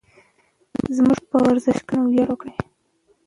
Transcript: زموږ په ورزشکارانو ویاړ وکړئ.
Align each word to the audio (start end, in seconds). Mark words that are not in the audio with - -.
زموږ 0.95 1.19
په 1.29 1.37
ورزشکارانو 1.45 2.09
ویاړ 2.11 2.27
وکړئ. 2.31 2.55